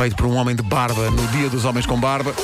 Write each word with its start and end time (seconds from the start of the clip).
feito 0.00 0.16
por 0.16 0.24
um 0.24 0.36
homem 0.36 0.56
de 0.56 0.62
barba 0.62 1.10
no 1.10 1.26
Dia 1.26 1.50
dos 1.50 1.66
Homens 1.66 1.84
com 1.84 2.00
Barba. 2.00 2.34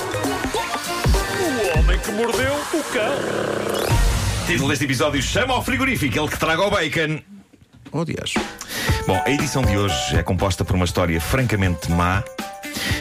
O 1.41 1.79
homem 1.79 1.99
que 1.99 2.13
mordeu 2.13 2.53
o 2.53 2.83
cão. 2.93 4.47
Título 4.47 4.69
deste 4.69 4.85
episódio 4.85 5.23
chama 5.23 5.55
ao 5.55 5.65
frigorífico, 5.65 6.19
ele 6.19 6.29
que 6.29 6.39
traga 6.39 6.61
o 6.61 6.71
bacon. 6.71 7.19
Oh, 7.93 8.05
Dias. 8.05 8.35
Bom, 9.07 9.23
a 9.25 9.31
edição 9.31 9.63
de 9.63 9.75
hoje 9.75 10.17
é 10.19 10.23
composta 10.23 10.67
por 10.67 10.77
uma 10.77 10.85
história 10.85 11.19
francamente 11.19 11.91
má 11.91 12.23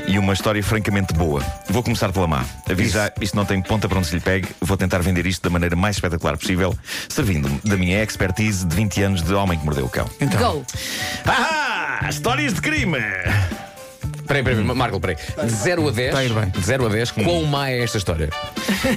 e 0.07 0.18
uma 0.18 0.31
história 0.31 0.63
francamente 0.63 1.13
boa. 1.13 1.43
Vou 1.69 1.83
começar 1.83 2.13
pela 2.13 2.25
má. 2.25 2.45
Avisar, 2.71 3.11
isto 3.19 3.35
não 3.35 3.43
tem 3.43 3.61
ponta 3.61 3.89
para 3.89 3.97
onde 3.97 4.07
se 4.07 4.15
lhe 4.15 4.21
pegue. 4.21 4.47
Vou 4.61 4.77
tentar 4.77 4.99
vender 4.99 5.25
isto 5.25 5.43
da 5.43 5.49
maneira 5.49 5.75
mais 5.75 5.97
espetacular 5.97 6.37
possível, 6.37 6.73
servindo-me 7.09 7.59
da 7.61 7.75
minha 7.75 8.01
expertise 8.01 8.65
de 8.65 8.73
20 8.73 9.03
anos 9.03 9.21
de 9.21 9.33
homem 9.33 9.59
que 9.59 9.65
mordeu 9.65 9.83
o 9.83 9.89
cão. 9.89 10.09
Então, 10.21 10.39
Go! 10.39 10.65
Ah! 11.25 12.07
Histórias 12.09 12.53
de 12.53 12.61
crime! 12.61 13.02
Peraí, 14.27 14.43
peraí, 14.43 14.63
Marco, 14.63 14.99
peraí. 14.99 15.15
De 15.43 15.49
0 15.52 15.88
a 15.88 15.91
10. 15.91 16.07
Está 16.07 16.20
a 16.20 16.25
ir 16.25 16.33
bem. 16.33 16.49
De 16.49 16.61
0 16.61 16.85
a 16.85 16.89
10, 16.89 17.11
quão 17.11 17.43
má 17.43 17.70
é 17.70 17.83
esta 17.83 17.97
história? 17.97 18.29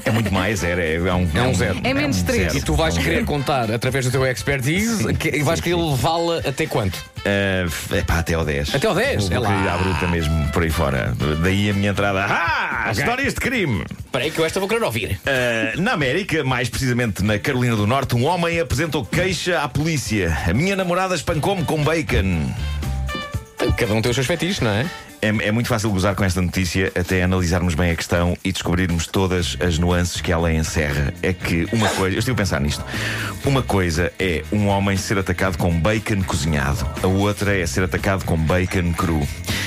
É 0.05 0.11
muito 0.11 0.33
mais, 0.33 0.63
era, 0.65 0.83
é, 0.83 0.95
é 0.97 1.15
um, 1.15 1.29
É 1.35 1.43
um 1.43 1.55
zero. 1.55 1.81
É 1.85 1.93
menos 1.95 2.21
um 2.21 2.25
três. 2.25 2.55
E 2.55 2.61
tu 2.63 2.75
vais 2.75 2.97
É 2.97 3.03
querer 3.03 3.25
contar 3.25 3.71
através 3.71 4.05
do 4.07 4.11
teu 4.11 4.25
expertise 4.27 5.13
que- 5.15 5.29
e 5.37 5.43
vais 5.43 5.61
querer 5.61 5.77
levá-la 5.77 6.39
até 6.39 6.67
quanto? 6.67 6.97
Uh, 7.19 7.95
epá, 7.97 8.19
até 8.21 8.35
ao 8.35 8.45
10. 8.45 8.75
Até 8.75 8.87
ao 8.87 8.95
10? 8.95 9.29
Vou 9.29 9.37
É 9.37 9.39
lá. 9.41 9.75
à 9.75 9.77
bruta 9.79 10.07
mesmo 10.09 10.49
por 10.53 10.63
aí 10.63 10.71
fora. 10.71 11.15
Daí 11.43 11.69
a 11.71 11.75
minha 11.75 11.91
entrada. 11.91 12.25
Ah! 12.25 12.91
Histórias 12.91 13.35
de 13.35 13.41
crime! 13.41 13.85
Peraí, 14.11 14.31
que 14.31 14.39
eu 14.41 14.45
esta 14.47 14.59
vou 14.61 14.69
querer 14.69 14.83
ouvir. 14.85 15.21
Uh, 15.27 15.81
na 15.81 15.93
América, 15.93 16.43
mais 16.43 16.69
precisamente 16.71 17.23
na 17.23 17.39
Carolina 17.39 17.77
do 17.77 17.87
Norte, 17.87 18.15
um 18.15 18.25
homem 18.25 18.59
apresentou 18.61 19.05
queixa 19.05 19.61
à 19.61 19.69
polícia. 19.69 20.37
A 20.49 20.55
minha 20.55 20.75
namorada 20.75 21.15
espancou-me 21.15 21.65
com 21.65 21.83
bacon. 21.85 22.51
Cada 23.77 23.93
um 23.93 24.01
tem 24.01 24.11
os 24.11 24.15
seus 24.15 24.27
fetiches, 24.27 24.61
não 24.61 24.71
é? 24.71 24.87
É, 25.21 25.29
é 25.29 25.53
muito 25.53 25.69
fácil 25.69 25.91
gozar 25.91 26.15
com 26.15 26.25
esta 26.25 26.41
notícia 26.41 26.93
até 26.99 27.23
analisarmos 27.23 27.75
bem 27.75 27.91
a 27.91 27.97
questão 27.97 28.37
e 28.45 28.53
descobrirmos 28.53 29.07
todas 29.07 29.57
as 29.61 29.79
nuances 29.79 30.21
que 30.21 30.31
ela 30.31 30.53
encerra. 30.53 31.13
É 31.23 31.33
que 31.33 31.67
uma 31.73 31.89
coisa, 31.89 32.15
eu 32.15 32.19
estive 32.21 32.35
a 32.35 32.37
pensar 32.37 32.61
nisto. 32.61 32.85
Uma 33.45 33.63
coisa 33.63 34.13
é 34.19 34.45
um 34.53 34.69
homem 34.69 34.97
ser 34.97 35.19
atacado 35.19 35.59
com 35.59 35.79
bacon 35.81 36.23
cozinhado, 36.23 36.89
a 37.03 37.07
outra 37.07 37.57
é 37.57 37.67
ser 37.67 37.83
atacado 37.83 38.25
com 38.25 38.37
bacon 38.37 38.93
cru. 38.93 39.27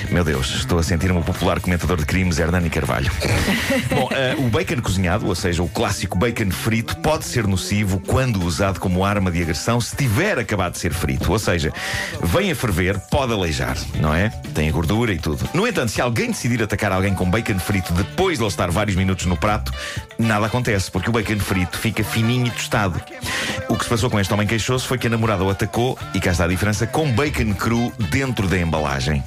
Meu 0.09 0.23
Deus, 0.23 0.55
estou 0.55 0.77
a 0.79 0.83
sentir-me 0.83 1.19
o 1.19 1.23
popular 1.23 1.59
comentador 1.59 1.97
de 1.97 2.05
crimes 2.05 2.37
Hernani 2.39 2.69
Carvalho. 2.69 3.11
Bom, 3.89 4.09
eh, 4.11 4.35
o 4.37 4.49
bacon 4.49 4.81
cozinhado, 4.81 5.25
ou 5.25 5.35
seja, 5.35 5.63
o 5.63 5.69
clássico 5.69 6.17
bacon 6.17 6.51
frito, 6.51 6.97
pode 6.97 7.25
ser 7.25 7.47
nocivo 7.47 7.99
quando 7.99 8.43
usado 8.43 8.79
como 8.79 9.05
arma 9.05 9.31
de 9.31 9.41
agressão 9.41 9.79
se 9.79 9.95
tiver 9.95 10.37
acabado 10.37 10.73
de 10.73 10.79
ser 10.79 10.93
frito. 10.93 11.31
Ou 11.31 11.39
seja, 11.39 11.71
vem 12.23 12.51
a 12.51 12.55
ferver, 12.55 12.99
pode 13.09 13.31
aleijar, 13.31 13.77
não 14.01 14.13
é? 14.13 14.29
Tem 14.53 14.67
a 14.67 14.71
gordura 14.71 15.13
e 15.13 15.17
tudo. 15.17 15.40
No 15.53 15.67
entanto, 15.67 15.91
se 15.91 16.01
alguém 16.01 16.27
decidir 16.27 16.61
atacar 16.63 16.91
alguém 16.91 17.13
com 17.13 17.29
bacon 17.29 17.59
frito 17.59 17.93
depois 17.93 18.37
de 18.37 18.43
ele 18.43 18.49
estar 18.49 18.69
vários 18.71 18.95
minutos 18.95 19.25
no 19.25 19.35
prato, 19.37 19.71
nada 20.17 20.45
acontece, 20.45 20.89
porque 20.89 21.09
o 21.09 21.13
bacon 21.13 21.39
frito 21.39 21.77
fica 21.77 22.03
fininho 22.03 22.47
e 22.47 22.51
tostado. 22.51 23.01
O 23.67 23.75
que 23.75 23.83
se 23.83 23.89
passou 23.89 24.09
com 24.09 24.19
este 24.19 24.33
homem 24.33 24.47
queixoso 24.47 24.87
foi 24.87 24.97
que 24.97 25.07
a 25.07 25.09
namorada 25.09 25.43
o 25.43 25.49
atacou, 25.49 25.97
e 26.13 26.19
cá 26.19 26.31
está 26.31 26.45
a 26.45 26.47
diferença, 26.47 26.87
com 26.87 27.11
bacon 27.11 27.53
cru 27.53 27.91
dentro 28.09 28.47
da 28.47 28.57
embalagem. 28.57 29.23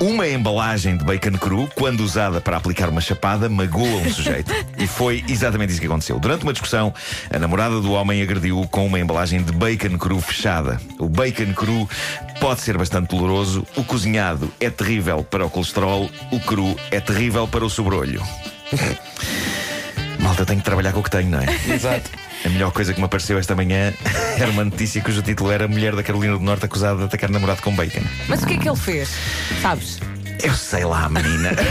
Uma 0.00 0.28
embalagem 0.28 0.96
de 0.96 1.04
bacon 1.04 1.38
cru, 1.38 1.68
quando 1.74 2.00
usada 2.00 2.40
para 2.40 2.56
aplicar 2.56 2.88
uma 2.88 3.00
chapada, 3.00 3.48
magoa 3.48 3.86
um 3.86 4.12
sujeito. 4.12 4.52
E 4.78 4.86
foi 4.86 5.24
exatamente 5.28 5.70
isso 5.70 5.80
que 5.80 5.86
aconteceu. 5.86 6.18
Durante 6.18 6.42
uma 6.42 6.52
discussão, 6.52 6.92
a 7.30 7.38
namorada 7.38 7.80
do 7.80 7.92
homem 7.92 8.20
agrediu-o 8.20 8.66
com 8.66 8.84
uma 8.84 8.98
embalagem 8.98 9.40
de 9.40 9.52
bacon 9.52 9.96
cru 9.96 10.20
fechada. 10.20 10.80
O 10.98 11.08
bacon 11.08 11.52
cru 11.54 11.88
pode 12.40 12.62
ser 12.62 12.76
bastante 12.76 13.08
doloroso, 13.14 13.64
o 13.76 13.84
cozinhado 13.84 14.52
é 14.58 14.68
terrível 14.70 15.22
para 15.22 15.46
o 15.46 15.50
colesterol, 15.50 16.10
o 16.32 16.40
cru 16.40 16.76
é 16.90 16.98
terrível 16.98 17.46
para 17.46 17.64
o 17.64 17.70
sobrolho. 17.70 18.20
Malta, 20.18 20.44
tenho 20.44 20.58
que 20.58 20.64
trabalhar 20.64 20.92
com 20.92 21.00
o 21.00 21.02
que 21.02 21.10
tenho, 21.10 21.30
não 21.30 21.40
é? 21.40 21.46
Exato. 21.72 22.10
A 22.44 22.48
melhor 22.48 22.72
coisa 22.72 22.92
que 22.92 22.98
me 22.98 23.06
apareceu 23.06 23.38
esta 23.38 23.54
manhã 23.54 23.92
era 24.38 24.50
uma 24.50 24.64
notícia 24.64 25.02
cujo 25.02 25.22
título 25.22 25.50
era 25.50 25.68
Mulher 25.68 25.94
da 25.94 26.02
Carolina 26.02 26.36
do 26.36 26.44
Norte 26.44 26.64
acusada 26.64 26.98
de 26.98 27.04
atacar 27.04 27.30
namorado 27.30 27.62
com 27.62 27.74
bacon. 27.74 28.02
Mas 28.28 28.42
o 28.42 28.46
que 28.46 28.54
é 28.54 28.58
que 28.58 28.68
ele 28.68 28.76
fez? 28.76 29.10
Sabes? 29.60 30.00
Eu 30.42 30.54
sei 30.54 30.84
lá, 30.84 31.08
menina. 31.08 31.50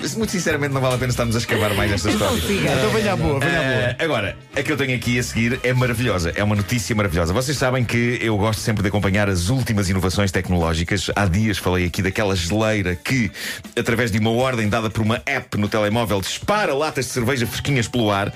Que, 0.00 0.16
muito 0.16 0.30
sinceramente, 0.30 0.72
não 0.74 0.80
vale 0.80 0.94
a 0.94 0.98
pena 0.98 1.10
estarmos 1.10 1.34
a 1.36 1.38
escavar 1.38 1.74
mais 1.74 1.90
esta 1.92 2.10
história. 2.10 2.36
Então 2.38 2.90
venha 2.90 3.12
à 3.12 3.16
boa, 3.16 3.40
venha 3.40 3.58
à 3.58 3.62
boa. 3.62 3.96
Ah, 3.98 4.04
agora, 4.04 4.36
a 4.56 4.62
que 4.62 4.72
eu 4.72 4.76
tenho 4.76 4.94
aqui 4.96 5.18
a 5.18 5.22
seguir 5.22 5.60
é 5.62 5.72
maravilhosa. 5.72 6.32
É 6.36 6.42
uma 6.44 6.54
notícia 6.56 6.94
maravilhosa. 6.94 7.32
Vocês 7.32 7.56
sabem 7.56 7.84
que 7.84 8.18
eu 8.22 8.36
gosto 8.36 8.60
sempre 8.60 8.82
de 8.82 8.88
acompanhar 8.88 9.28
as 9.28 9.48
últimas 9.48 9.88
inovações 9.88 10.30
tecnológicas. 10.32 11.10
Há 11.14 11.26
dias 11.26 11.58
falei 11.58 11.86
aqui 11.86 12.02
daquela 12.02 12.34
geleira 12.36 12.94
que, 12.96 13.30
através 13.78 14.10
de 14.10 14.18
uma 14.18 14.30
ordem 14.30 14.68
dada 14.68 14.88
por 14.90 15.02
uma 15.02 15.20
app 15.26 15.56
no 15.58 15.68
telemóvel, 15.68 16.20
dispara 16.20 16.74
latas 16.74 17.06
de 17.06 17.12
cerveja 17.12 17.46
fresquinhas 17.46 17.88
pelo 17.88 18.10
ar. 18.10 18.32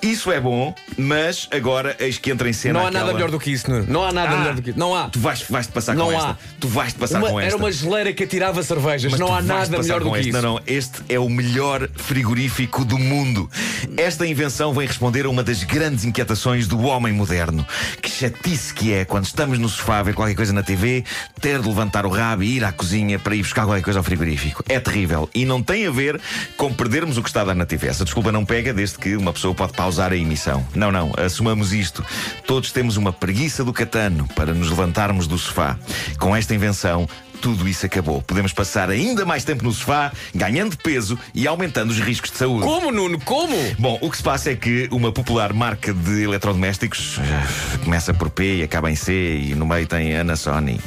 Isso 0.00 0.30
é 0.32 0.40
bom, 0.40 0.74
mas 0.96 1.48
agora 1.50 1.96
eis 1.98 2.18
que 2.18 2.30
entra 2.30 2.48
em 2.48 2.52
cena. 2.52 2.78
Não 2.78 2.86
há 2.86 2.88
aquela... 2.88 3.04
nada 3.04 3.14
melhor 3.14 3.30
do 3.30 3.38
que 3.40 3.50
isso, 3.50 3.70
Nuno. 3.70 3.86
Não 3.88 4.04
há 4.04 4.12
nada 4.12 4.34
Ah, 4.34 4.38
melhor 4.38 4.54
do 4.54 4.62
que 4.62 4.70
isso. 4.70 4.78
Não 4.78 4.94
há. 4.94 5.08
Tu 5.08 5.18
vais, 5.18 5.42
vais 5.48 5.66
te 5.66 5.72
passar 5.72 5.94
Não 5.94 6.06
com 6.06 6.12
há. 6.12 6.16
esta. 6.16 6.38
Tu 6.60 6.68
vais 6.68 6.92
te 6.92 6.98
passar 6.98 7.18
Uma- 7.18 7.28
com 7.30 7.40
esta. 7.40 7.48
era 7.54 7.56
uma 7.56 7.72
geleira 7.72 8.12
que 8.12 8.22
atirava 8.24 8.62
cervejas. 8.62 9.10
Mas 9.10 9.20
não 9.20 9.34
há 9.34 9.42
nada 9.42 9.78
melhor 9.78 10.00
do 10.02 10.12
que 10.12 10.18
este. 10.18 10.28
isso. 10.30 10.40
Não, 10.42 10.54
não, 10.54 10.60
este 10.66 11.02
é 11.08 11.18
o 11.18 11.28
melhor 11.28 11.88
frigorífico 11.96 12.84
do 12.84 12.98
mundo. 12.98 13.50
Esta 13.96 14.26
invenção 14.26 14.72
vem 14.72 14.86
responder 14.86 15.26
a 15.26 15.30
uma 15.30 15.42
das 15.42 15.64
grandes 15.64 16.04
inquietações 16.04 16.66
do 16.68 16.80
homem 16.82 17.12
moderno. 17.12 17.66
Que 18.00 18.08
chatice 18.08 18.72
que 18.72 18.92
é 18.92 19.04
quando 19.04 19.24
estamos 19.24 19.58
no 19.58 19.68
sofá 19.68 19.98
a 19.98 20.02
ver 20.04 20.14
qualquer 20.14 20.34
coisa 20.36 20.52
na 20.52 20.62
TV, 20.62 21.04
ter 21.40 21.60
de 21.60 21.66
levantar 21.66 22.06
o 22.06 22.10
rabo 22.10 22.42
e 22.44 22.56
ir 22.58 22.64
à 22.64 22.70
cozinha 22.70 23.18
para 23.18 23.34
ir 23.34 23.42
buscar 23.42 23.64
qualquer 23.66 23.82
coisa 23.82 23.98
ao 23.98 24.04
frigorífico. 24.04 24.62
É 24.68 24.78
terrível. 24.78 25.28
E 25.34 25.44
não 25.44 25.60
tem 25.62 25.86
a 25.86 25.90
ver 25.90 26.20
com 26.56 26.72
perdermos 26.72 27.16
o 27.18 27.22
que 27.22 27.28
está 27.28 27.40
a 27.42 27.44
dar 27.44 27.54
na 27.54 27.66
TV. 27.66 27.88
Essa 27.88 28.04
desculpa 28.04 28.30
não 28.30 28.44
pega 28.44 28.72
desde 28.72 28.98
que 28.98 29.16
uma 29.16 29.32
pessoa 29.32 29.52
pode 29.54 29.72
pausar 29.72 30.12
a 30.12 30.16
emissão. 30.16 30.64
Não, 30.74 30.92
não, 30.92 31.12
assumamos 31.16 31.72
isto. 31.72 32.04
Todos 32.46 32.70
temos 32.70 32.96
uma 32.96 33.12
preguiça 33.12 33.64
do 33.64 33.72
catano 33.72 34.28
para 34.36 34.54
nos 34.54 34.70
levantarmos 34.70 35.26
do 35.26 35.36
sofá. 35.38 35.76
Com 36.18 36.31
esta 36.36 36.54
invenção, 36.54 37.08
tudo 37.40 37.68
isso 37.68 37.84
acabou. 37.86 38.22
Podemos 38.22 38.52
passar 38.52 38.88
ainda 38.90 39.24
mais 39.24 39.44
tempo 39.44 39.64
no 39.64 39.72
sofá, 39.72 40.12
ganhando 40.34 40.76
peso 40.76 41.18
e 41.34 41.46
aumentando 41.46 41.90
os 41.90 41.98
riscos 41.98 42.30
de 42.30 42.36
saúde. 42.38 42.62
Como, 42.64 42.90
Nuno? 42.92 43.18
Como? 43.20 43.56
Bom, 43.78 43.98
o 44.00 44.10
que 44.10 44.16
se 44.16 44.22
passa 44.22 44.50
é 44.52 44.54
que 44.54 44.88
uma 44.92 45.10
popular 45.12 45.52
marca 45.52 45.92
de 45.92 46.22
eletrodomésticos 46.22 47.18
eh, 47.18 47.78
começa 47.84 48.14
por 48.14 48.30
P 48.30 48.56
e 48.58 48.62
acaba 48.62 48.90
em 48.90 48.94
C 48.96 49.12
e 49.38 49.54
no 49.54 49.66
meio 49.66 49.86
tem 49.86 50.12
Ana 50.14 50.36
Sony. 50.36 50.80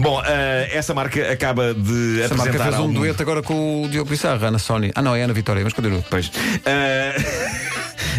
Bom, 0.00 0.20
eh, 0.24 0.70
essa 0.72 0.94
marca 0.94 1.30
acaba 1.32 1.74
de 1.74 2.20
Essa 2.22 2.34
marca 2.34 2.50
apresentar 2.50 2.64
fez 2.64 2.74
um 2.76 2.82
algum- 2.82 2.92
dueto 2.94 3.22
agora 3.22 3.42
com 3.42 3.82
o 3.84 3.88
Diogo 3.88 4.08
Pissarra, 4.10 4.48
Ana 4.48 4.58
Sony. 4.58 4.90
Ah, 4.94 5.02
não, 5.02 5.14
é 5.14 5.22
Ana 5.22 5.32
Vitória, 5.34 5.62
mas 5.62 5.72
continua. 5.72 6.04
Pois. 6.10 6.30
Eh, 6.64 7.14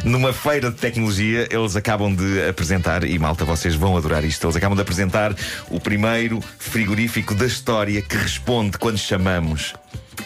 Numa 0.03 0.33
feira 0.33 0.69
de 0.69 0.75
tecnologia, 0.75 1.47
eles 1.49 1.75
acabam 1.75 2.13
de 2.13 2.47
apresentar, 2.47 3.05
e 3.05 3.17
malta, 3.17 3.45
vocês 3.45 3.73
vão 3.73 3.95
adorar 3.95 4.23
isto, 4.25 4.45
eles 4.45 4.55
acabam 4.55 4.75
de 4.75 4.81
apresentar 4.81 5.33
o 5.69 5.79
primeiro 5.79 6.41
frigorífico 6.59 7.33
da 7.33 7.45
história 7.45 8.01
que 8.01 8.17
responde 8.17 8.77
quando 8.77 8.97
chamamos. 8.97 9.73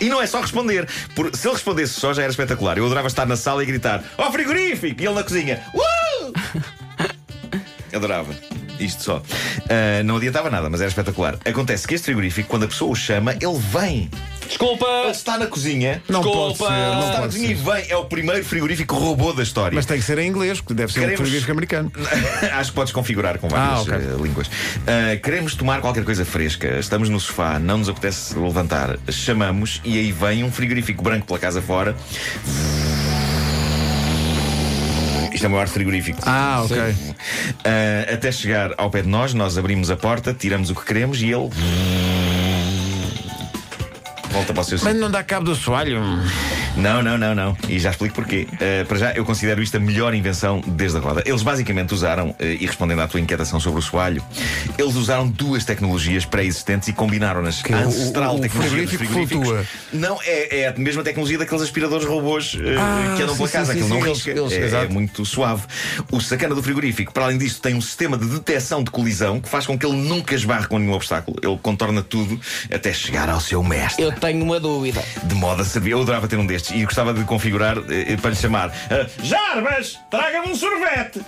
E 0.01 0.09
não 0.09 0.21
é 0.21 0.25
só 0.25 0.41
responder, 0.41 0.87
por, 1.15 1.35
se 1.35 1.47
ele 1.47 1.53
respondesse 1.53 1.93
só 1.93 2.13
já 2.13 2.23
era 2.23 2.31
espetacular. 2.31 2.77
Eu 2.77 2.85
adorava 2.85 3.07
estar 3.07 3.25
na 3.25 3.35
sala 3.35 3.63
e 3.63 3.65
gritar: 3.65 4.03
Ó 4.17 4.31
frigorífico! 4.31 5.01
E 5.01 5.05
ele 5.05 5.15
na 5.15 5.23
cozinha: 5.23 5.63
Uh! 5.73 6.33
Adorava. 7.95 8.33
Isto 8.79 9.03
só. 9.03 9.23
Ah, 9.69 10.03
não 10.03 10.17
adiantava 10.17 10.49
nada, 10.49 10.69
mas 10.69 10.81
era 10.81 10.89
espetacular. 10.89 11.37
Acontece 11.45 11.87
que 11.87 11.95
este 11.95 12.05
frigorífico, 12.05 12.47
quando 12.47 12.63
a 12.63 12.67
pessoa 12.67 12.91
o 12.91 12.95
chama, 12.95 13.33
ele 13.33 13.57
vem. 13.71 14.09
Desculpa. 14.47 14.85
Ele 15.03 15.11
está 15.11 15.37
na 15.37 15.47
cozinha. 15.47 16.01
Não 16.09 16.21
Desculpa. 16.21 16.55
pode 16.63 16.73
ser, 16.73 16.79
não 16.87 16.99
está 16.99 17.05
na 17.07 17.13
pode 17.19 17.25
cozinha 17.27 17.51
e 17.53 17.57
ser. 17.57 17.63
vem. 17.63 17.85
É 17.91 17.97
o 17.97 18.05
primeiro 18.05 18.43
frigorífico 18.45 18.95
robô 18.95 19.33
da 19.33 19.43
história. 19.43 19.75
Mas 19.75 19.85
tem 19.85 19.97
que 19.99 20.03
ser 20.05 20.17
em 20.19 20.27
inglês, 20.27 20.59
porque 20.61 20.73
deve 20.73 20.91
ser 20.91 20.99
Queremos- 21.01 21.19
um 21.19 21.23
frigorífico 21.23 21.51
americano. 21.51 21.91
Acho 22.53 22.69
que 22.71 22.75
podes 22.75 22.93
configurar 22.93 23.37
com 23.39 23.47
várias 23.49 23.79
Ah, 23.79 23.81
ok. 23.81 23.93
eh, 23.95 24.21
línguas. 24.23 24.49
Ah, 24.85 25.15
queremos 25.17 25.55
tomar 25.55 25.81
qualquer 25.81 26.03
coisa 26.03 26.25
fresca. 26.25 26.77
Estamos 26.79 27.09
no 27.09 27.19
sofá, 27.19 27.59
não 27.59 27.77
nos 27.79 27.89
apetece 27.89 28.37
levantar. 28.37 28.97
Chamamos 29.09 29.81
e 29.83 29.97
aí 29.97 30.11
vem 30.11 30.43
um 30.43 30.51
frigorífico 30.51 31.03
branco 31.03 31.25
pela 31.27 31.39
casa 31.39 31.61
fora. 31.61 31.95
Isto 35.33 35.45
é 35.45 35.49
o 35.49 35.51
maior 35.51 35.67
frigorífico. 35.67 36.19
Ah, 36.25 36.63
ok. 36.65 36.77
Ah, 37.63 38.13
até 38.13 38.31
chegar 38.31 38.71
ao 38.77 38.89
pé 38.89 39.03
de 39.03 39.07
nós, 39.07 39.33
nós 39.35 39.55
abrimos 39.57 39.91
a 39.91 39.95
porta, 39.95 40.33
tiramos 40.33 40.71
o 40.71 40.75
que 40.75 40.83
queremos 40.83 41.21
e 41.21 41.25
ele. 41.31 41.49
Volta 44.37 44.53
para 44.53 44.61
o 44.61 44.63
seu 44.65 44.77
Mas 44.83 44.95
não 44.95 45.09
dá 45.09 45.23
cabo 45.23 45.45
do 45.45 45.55
soalho. 45.55 45.99
Não, 46.75 47.01
não, 47.01 47.17
não, 47.17 47.33
não. 47.33 47.57
E 47.67 47.79
já 47.79 47.89
explico 47.89 48.13
porquê. 48.13 48.47
Uh, 48.53 48.85
para 48.85 48.97
já, 48.99 49.11
eu 49.13 49.25
considero 49.25 49.63
isto 49.63 49.75
a 49.77 49.79
melhor 49.79 50.13
invenção 50.13 50.61
desde 50.67 50.95
a 50.99 51.01
roda. 51.01 51.23
Eles 51.25 51.41
basicamente 51.41 51.91
usaram, 51.91 52.29
uh, 52.29 52.35
e 52.39 52.67
respondendo 52.67 53.01
à 53.01 53.07
tua 53.07 53.19
inquietação 53.19 53.59
sobre 53.59 53.79
o 53.79 53.81
soalho, 53.81 54.23
eles 54.77 54.93
usaram 54.95 55.27
duas 55.27 55.65
tecnologias 55.65 56.23
pré-existentes 56.23 56.87
e 56.87 56.93
combinaram-nas. 56.93 57.63
Que 57.63 57.73
A 57.73 57.77
o- 57.77 57.87
ancestral 57.87 58.35
o- 58.35 58.37
o 58.37 58.41
tecnologia 58.41 58.83
dos 58.83 58.91
frigorífico 58.91 59.25
frigoríficos. 59.27 59.65
flutua. 59.67 59.99
Não, 60.09 60.19
é, 60.23 60.59
é 60.59 60.67
a 60.67 60.73
mesma 60.77 61.03
tecnologia 61.03 61.39
daqueles 61.39 61.63
aspiradores 61.63 62.05
robôs 62.05 62.53
uh, 62.53 62.57
Ah, 62.79 63.13
que 63.17 63.23
andam 63.23 63.33
sim, 63.33 63.37
pela 63.37 63.47
sim, 63.49 63.53
casa. 63.57 63.73
sim, 63.73 63.79
Aquilo 63.79 63.89
não 63.99 64.07
risca. 64.07 64.29
eles- 64.29 64.51
eles- 64.51 64.73
é, 64.73 64.83
é 64.83 64.87
muito 64.87 65.25
suave. 65.25 65.63
O 66.11 66.21
sacana 66.21 66.53
do 66.53 66.61
frigorífico, 66.61 67.11
para 67.11 67.23
além 67.25 67.39
disso, 67.39 67.59
tem 67.59 67.73
um 67.73 67.81
sistema 67.81 68.15
de 68.15 68.27
detecção 68.27 68.83
de 68.83 68.91
colisão 68.91 69.39
que 69.39 69.49
faz 69.49 69.65
com 69.65 69.75
que 69.79 69.83
ele 69.83 69.95
nunca 69.97 70.35
esbarre 70.35 70.67
com 70.67 70.77
nenhum 70.77 70.93
obstáculo. 70.93 71.37
Ele 71.41 71.57
contorna 71.59 72.03
tudo 72.03 72.39
até 72.71 72.93
chegar 72.93 73.27
ao 73.29 73.39
seu 73.41 73.63
mestre. 73.63 74.05
Eu 74.27 74.33
tenho 74.33 74.43
uma 74.43 74.59
dúvida. 74.59 75.03
De 75.23 75.35
moda 75.35 75.63
servir. 75.63 75.91
Eu 75.91 76.01
adorava 76.01 76.27
ter 76.27 76.37
um 76.37 76.45
destes 76.45 76.71
e 76.75 76.83
gostava 76.83 77.13
de 77.13 77.23
configurar 77.23 77.77
eh, 77.89 78.17
para 78.17 78.31
lhe 78.31 78.35
chamar 78.35 78.71
eh, 78.89 79.07
Jarbas, 79.23 79.97
traga-me 80.11 80.49
um 80.51 80.55
sorvete. 80.55 81.21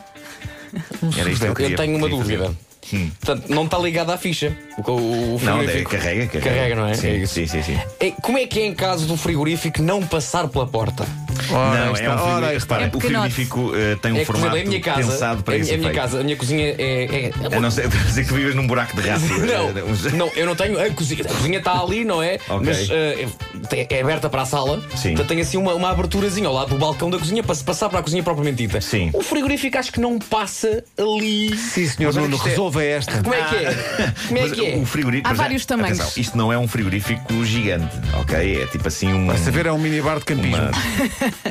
Era 1.18 1.30
isto 1.30 1.44
que 1.46 1.48
eu 1.52 1.56
queria. 1.56 1.72
Eu 1.74 1.78
tenho 1.78 1.98
uma 1.98 2.10
fazer. 2.10 2.38
dúvida. 2.38 2.56
Hum. 2.94 3.12
Portanto, 3.22 3.50
não 3.54 3.66
está 3.66 3.78
ligado 3.78 4.12
à 4.12 4.18
ficha. 4.18 4.56
O, 4.86 4.92
o, 4.92 5.36
o 5.36 5.40
Não, 5.44 5.62
é, 5.62 5.68
frigorífico. 5.68 5.92
carrega, 5.92 6.28
carrega. 6.28 6.50
Carrega, 6.50 6.76
não 6.76 6.88
é? 6.88 6.94
Sim, 6.96 7.22
É 7.22 7.26
sim, 7.26 7.46
sim, 7.48 7.62
sim. 7.64 7.80
É, 8.00 8.12
Como 8.22 8.38
é 8.38 8.48
que 8.48 8.60
é 8.60 8.66
em 8.66 8.74
caso 8.74 9.06
do 9.06 9.16
frigorífico 9.16 9.82
não 9.82 10.02
passar 10.06 10.48
pela 10.48 10.66
porta? 10.68 11.06
Ora, 11.52 11.86
não, 11.86 11.96
aí 11.96 12.06
é 12.06 12.10
um 12.10 12.14
está, 12.14 12.24
ora, 12.24 12.48
aí 12.48 12.60
frigorífico. 12.60 12.60
está. 12.60 12.76
Repara, 12.78 12.84
É 12.84 12.98
o 12.98 13.00
frigorífico 13.02 13.72
eh, 13.76 13.96
tem 14.02 14.12
um 14.14 14.18
é 14.18 14.26
formato 14.26 14.56
a 14.56 14.64
minha 14.64 14.80
casa, 14.82 15.12
pensado 15.12 15.44
para 15.44 15.54
a, 15.54 15.58
esse 15.58 15.74
a 15.74 15.78
minha 15.78 15.92
casa, 15.92 16.20
a 16.20 16.24
minha 16.24 16.36
cozinha 16.36 16.76
é. 16.78 17.32
é- 17.52 17.56
A 17.56 17.60
não 17.60 17.72
ser 17.72 17.88
dizer 17.88 18.26
que 18.26 18.34
vives 18.34 18.56
num 18.56 18.68
buraco 18.68 18.96
de 19.00 19.08
rato. 19.08 19.20
Não, 19.50 20.18
não, 20.18 20.32
eu 20.36 20.46
não 20.46 20.56
tenho 20.56 20.80
a 20.80 20.90
cozinha. 20.92 21.22
A 21.24 21.28
cozinha 21.34 21.58
está 21.60 21.80
ali, 21.80 22.04
não 22.06 22.22
é? 22.22 22.36
Ok. 22.50 22.60
Mas 22.66 22.90
eh, 22.90 23.28
é, 23.72 23.96
é 23.98 24.02
aberta 24.02 24.30
para 24.30 24.42
a 24.44 24.46
sala. 24.46 24.82
Sim. 24.96 25.10
Portanto, 25.10 25.28
tem 25.28 25.42
assim 25.42 25.58
uma, 25.58 25.74
uma 25.74 25.90
aberturazinha 25.90 26.48
ao 26.48 26.54
lado 26.54 26.70
do 26.70 26.78
balcão 26.78 27.10
da 27.10 27.18
cozinha 27.18 27.42
para 27.44 27.56
se 27.56 27.64
passar 27.64 27.90
para 27.90 28.00
a 28.00 28.04
cozinha 28.04 28.22
propriamente 28.24 28.58
dita. 28.68 28.80
Sim. 28.82 29.10
O 29.14 29.22
frigorífico 29.22 29.78
acho 29.78 29.92
que 29.92 30.00
não 30.00 30.18
passa 30.20 30.84
ali. 30.98 31.56
Sim, 31.58 31.88
senhor 31.88 32.14
Nuno, 32.14 32.36
é- 32.44 32.50
resolva 32.50 32.84
esta. 32.84 33.22
Como 33.24 33.34
é 33.34 33.44
que 33.44 33.56
é? 33.56 34.14
Como 34.28 34.38
é 34.40 34.50
que 34.50 34.66
é? 34.68 34.76
o 34.78 34.86
frigorífico. 34.86 35.28
Há 35.28 35.30
para 35.32 35.38
já, 35.38 35.44
vários 35.44 35.66
tamanhos. 35.66 36.00
atenção, 36.00 36.22
isto 36.22 36.38
não 36.38 36.54
é 36.54 36.58
um 36.58 36.68
frigorífico 36.68 37.46
gigante, 37.46 37.96
ok? 38.20 38.62
É 38.64 38.66
tipo 38.68 38.88
assim 38.88 39.14
um. 39.14 39.28
Vai 39.28 39.38
saber, 39.38 39.66
é 39.66 39.72
um 39.72 39.78
minibar 39.80 40.20
de 40.20 40.26
campismo. 40.26 40.58
Uma- 40.58 40.72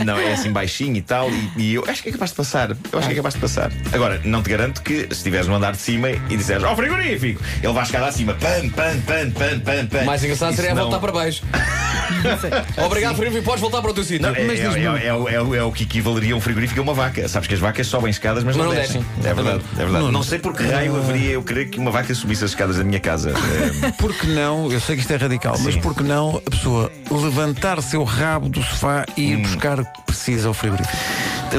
Não, 0.04 0.16
é 0.18 0.32
assim 0.32 0.50
baixinho 0.52 0.96
e 0.96 1.02
tal, 1.02 1.30
e, 1.30 1.50
e 1.56 1.74
eu 1.74 1.84
acho 1.88 2.02
que 2.02 2.08
é 2.10 2.12
capaz 2.12 2.30
de 2.30 2.36
passar. 2.36 2.70
Eu 2.70 2.98
acho 2.98 3.08
que 3.08 3.14
é 3.14 3.16
capaz 3.16 3.34
de 3.34 3.40
passar. 3.40 3.70
Agora, 3.92 4.20
não 4.24 4.42
te 4.42 4.50
garanto 4.50 4.82
que 4.82 5.00
se 5.02 5.06
estiveres 5.12 5.46
no 5.46 5.54
andar 5.54 5.72
de 5.72 5.78
cima 5.78 6.10
e 6.10 6.36
disseres 6.36 6.62
ao 6.64 6.76
frigorífico, 6.76 7.42
ele 7.62 7.72
vai 7.72 7.84
chegar 7.86 8.00
lá 8.00 8.08
acima, 8.08 8.34
pam, 8.34 8.68
pam, 8.70 9.00
pam, 9.00 9.30
pam, 9.30 9.60
pam, 9.60 9.86
pam. 9.86 10.02
O 10.02 10.06
mais 10.06 10.22
engraçado 10.22 10.54
seria 10.54 10.70
se 10.70 10.76
não- 10.76 10.82
voltar 10.84 10.98
para 11.00 11.12
baixo. 11.12 11.42
Obrigado, 12.84 13.14
frigorífico, 13.16 13.44
podes 13.44 13.60
voltar 13.60 13.80
para 13.82 13.90
o 13.90 13.94
teu 13.94 14.04
sítio. 14.04 14.22
Não, 14.22 14.34
é, 14.34 14.44
Mas 14.44 14.58
é- 14.60 14.62
é- 14.64 15.06
é 15.06 15.14
o- 15.14 15.28
é 15.28 15.58
é 15.58 15.62
o 15.62 15.72
que 15.72 15.84
equivaleria 15.84 16.36
um 16.36 16.40
frigorífico 16.40 16.80
a 16.80 16.82
uma 16.82 16.94
vaca. 16.94 17.26
Sabes 17.28 17.48
que 17.48 17.54
as 17.54 17.60
vacas 17.60 17.86
sobem 17.86 18.10
escadas, 18.10 18.44
mas, 18.44 18.56
Mas 18.56 18.66
não, 18.66 18.72
não 18.72 18.80
descem. 18.80 19.02
descem. 19.16 19.30
É 19.30 19.34
verdade, 19.34 19.62
é 19.74 19.76
verdade. 19.78 19.98
Nuno. 20.04 20.12
Não 20.12 20.22
sei 20.22 20.38
por 20.38 20.54
que 20.54 20.62
raio 20.64 20.96
haveria 20.96 21.30
eu 21.32 21.42
querer 21.42 21.66
que 21.66 21.78
uma 21.78 21.90
vaca 21.90 22.14
subisse 22.14 22.44
as 22.44 22.50
escadas 22.50 22.76
da 22.76 22.84
minha 22.84 23.00
casa. 23.00 23.32
Eh, 23.88 23.92
Por 23.98 24.14
que 24.14 24.26
não, 24.26 24.70
eu 24.70 24.80
sei 24.80 24.94
que 24.96 25.02
isto 25.02 25.12
é 25.12 25.16
radical, 25.16 25.56
mas 25.60 25.74
Sim. 25.74 25.80
por 25.80 25.94
que 25.94 26.02
não 26.02 26.40
a 26.46 26.50
pessoa 26.50 26.90
levantar 27.10 27.80
seu 27.82 28.02
rabo 28.04 28.48
do 28.48 28.62
sofá 28.62 29.04
e 29.16 29.32
ir 29.32 29.36
Hum. 29.36 29.42
buscar 29.42 29.77
o 29.82 29.84
que 29.84 30.02
precisa 30.02 30.48
ao 30.48 30.54
frigorífico? 30.54 30.96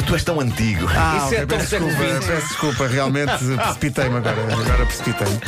tu 0.05 0.13
és 0.13 0.23
tão 0.23 0.39
antigo. 0.39 0.87
Ah, 0.95 1.15
Isso 1.17 1.33
é 1.35 1.43
ok, 1.43 1.45
tão 1.47 1.57
peço 1.57 1.69
desculpa, 1.79 1.95
XX. 2.19 2.25
peço 2.27 2.47
desculpa, 2.47 2.87
realmente 2.87 3.31
precipitei-me 3.57 4.17
agora. 4.17 4.41
Agora 4.53 4.85
precipitei-me. 4.85 5.39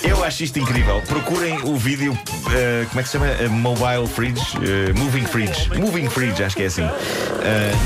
Eu 0.00 0.22
acho 0.24 0.44
isto 0.44 0.58
incrível. 0.60 1.02
Procurem 1.08 1.58
o 1.64 1.76
vídeo, 1.76 2.16
eh, 2.52 2.86
como 2.88 3.00
é 3.00 3.02
que 3.02 3.08
se 3.08 3.12
chama? 3.18 3.26
Eh, 3.26 3.48
mobile 3.48 4.06
Fridge? 4.06 4.40
Eh, 4.62 4.92
moving 4.94 5.26
Fridge. 5.26 5.68
Moving 5.76 6.08
Fridge, 6.08 6.42
acho 6.44 6.54
que 6.54 6.62
é 6.62 6.66
assim. 6.66 6.88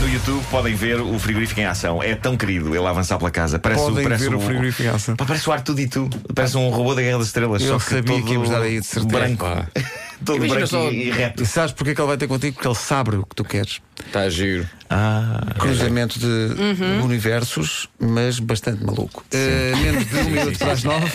No 0.02 0.08
YouTube 0.12 0.44
podem 0.50 0.74
ver 0.74 1.00
o 1.00 1.18
frigorífico 1.18 1.60
em 1.60 1.64
ação. 1.64 2.02
É 2.02 2.14
tão 2.14 2.36
querido 2.36 2.76
ele 2.76 2.86
a 2.86 2.90
avançar 2.90 3.16
pela 3.16 3.30
casa. 3.30 3.58
Parece, 3.58 3.82
Podem 3.82 4.04
parece 4.04 4.28
ver 4.28 4.36
o 4.36 4.40
frigorífico 4.40 4.82
em 4.82 4.88
ação. 4.94 5.16
Parece 5.16 5.48
o 5.48 5.52
ar 5.52 5.62
tudo 5.62 5.80
e 5.80 5.88
tu. 5.88 6.08
Parece 6.34 6.56
um 6.58 6.68
robô 6.68 6.94
da 6.94 7.00
Guerra 7.00 7.18
das 7.18 7.28
Estrelas. 7.28 7.62
Eu 7.62 7.78
só 7.80 7.86
que 7.86 7.94
sabia 7.94 8.14
todo 8.16 8.24
que 8.26 8.32
íamos 8.34 8.50
dar 8.50 8.60
aí 8.60 8.78
de 8.78 8.86
certeza. 8.86 9.08
branco. 9.18 9.46
todo 10.24 10.38
branco 10.46 10.66
só- 10.66 10.90
e, 10.90 11.10
reto. 11.10 11.42
E 11.42 11.46
sabes 11.46 11.72
porque 11.72 11.90
é 11.90 11.94
que 11.94 12.00
ele 12.00 12.08
vai 12.08 12.16
ter 12.16 12.26
contigo? 12.28 12.54
Porque 12.54 12.68
ele 12.68 12.74
sabe 12.74 13.16
o 13.16 13.24
que 13.26 13.34
tu 13.34 13.44
queres. 13.44 13.80
Está 14.06 14.28
giro. 14.28 14.66
Ah, 14.90 15.40
Cruzamento 15.58 16.18
de 16.18 16.54
universos, 17.02 17.88
mas 17.98 18.38
bastante 18.38 18.84
maluco. 18.84 19.24
Eh, 19.32 19.72
menos 19.82 20.06
de 20.08 20.16
um 20.16 20.24
minuto 20.30 20.58
para 20.58 20.72
as 20.72 20.82
nove. 20.84 21.10